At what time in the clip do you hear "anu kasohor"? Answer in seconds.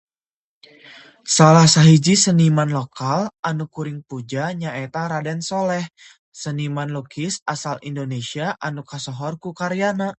8.67-9.33